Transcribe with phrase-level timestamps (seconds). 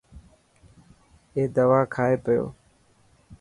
[1.35, 2.43] اي دوا کائي پيو.